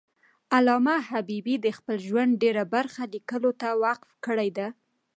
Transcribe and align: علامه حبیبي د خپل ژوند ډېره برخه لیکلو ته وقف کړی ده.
علامه 0.55 0.95
حبیبي 1.09 1.55
د 1.61 1.67
خپل 1.77 1.97
ژوند 2.07 2.31
ډېره 2.43 2.63
برخه 2.75 3.01
لیکلو 3.13 3.51
ته 3.61 3.67
وقف 3.83 4.11
کړی 4.25 4.49
ده. 4.57 4.67